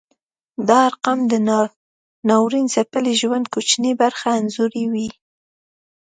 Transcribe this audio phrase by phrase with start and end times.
[0.67, 1.33] دا ارقام د
[2.29, 5.09] ناورین ځپلي ژوند کوچنۍ برخه انځوروي.